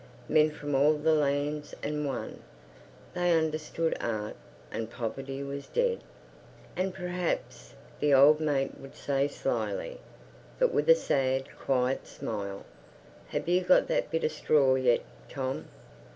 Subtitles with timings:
[0.27, 2.41] Men from all the lands and one.
[3.13, 4.35] They understood art
[4.71, 6.01] and poverty was dead.
[6.75, 9.99] And perhaps the old mate would say slyly,
[10.57, 12.65] but with a sad, quiet smile:
[13.27, 15.67] "Have you got that bit of straw yet, Tom?"